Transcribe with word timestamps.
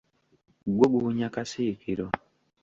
Gwo 0.77 0.85
guwunya 0.91 1.27
kasiikiro. 1.35 2.05